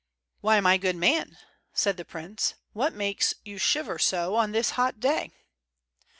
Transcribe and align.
"Why, 0.39 0.59
my 0.61 0.77
good 0.77 0.95
man," 0.95 1.37
said 1.73 1.95
the 1.95 2.05
prince, 2.05 2.55
"what 2.73 2.95
makes 2.95 3.35
you 3.45 3.59
shiver 3.59 3.99
so 3.99 4.33
on 4.35 4.51
this 4.51 4.71
hot 4.71 4.99
day?" 4.99 5.29